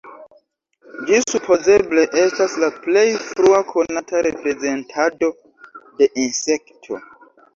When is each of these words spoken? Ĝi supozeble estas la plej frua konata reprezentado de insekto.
Ĝi 1.09 1.17
supozeble 1.31 2.05
estas 2.21 2.55
la 2.63 2.69
plej 2.87 3.03
frua 3.27 3.59
konata 3.73 4.23
reprezentado 4.29 5.31
de 6.01 6.09
insekto. 6.27 6.99